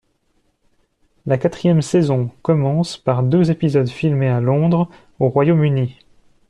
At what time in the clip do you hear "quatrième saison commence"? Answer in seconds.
1.37-2.97